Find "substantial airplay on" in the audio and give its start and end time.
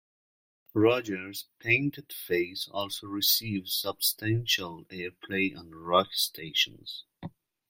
3.69-5.75